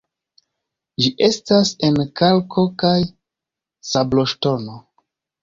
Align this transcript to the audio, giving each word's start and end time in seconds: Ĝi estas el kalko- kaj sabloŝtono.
Ĝi 1.03 1.11
estas 1.27 1.73
el 1.89 1.99
kalko- 2.23 2.65
kaj 2.85 2.95
sabloŝtono. 3.93 4.81